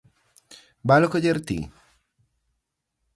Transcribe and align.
¿Valo 0.89 1.07
coller 1.13 1.37
ti? 1.47 1.57